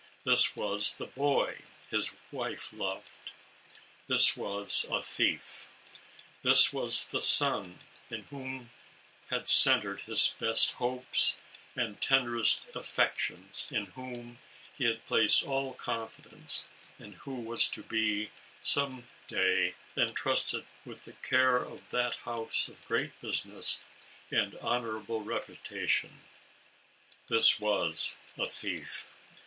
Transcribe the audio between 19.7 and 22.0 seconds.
65 day, entrusted with the care of